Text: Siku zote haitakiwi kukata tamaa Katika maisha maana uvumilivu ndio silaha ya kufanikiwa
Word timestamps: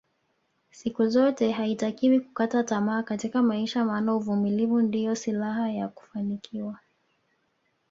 Siku 0.71 1.07
zote 1.07 1.51
haitakiwi 1.51 2.19
kukata 2.19 2.63
tamaa 2.63 3.03
Katika 3.03 3.41
maisha 3.41 3.85
maana 3.85 4.15
uvumilivu 4.15 4.81
ndio 4.81 5.15
silaha 5.15 5.69
ya 5.71 5.87
kufanikiwa 5.87 6.79